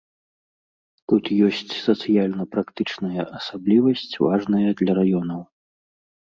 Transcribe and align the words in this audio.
Тут 1.13 1.29
ёсць 1.47 1.75
сацыяльна-практычная 1.87 3.23
асаблівасць 3.43 4.13
важная 4.27 4.69
для 4.83 4.91
раёнаў. 5.03 5.41